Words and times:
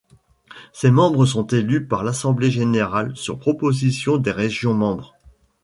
Ses 0.73 0.89
membres 0.89 1.27
sont 1.27 1.45
élus 1.45 1.85
par 1.85 2.03
l'assemblée 2.03 2.49
générale 2.49 3.15
sur 3.15 3.37
proposition 3.37 4.17
des 4.17 4.31
régions 4.31 4.73
membres. 4.73 5.13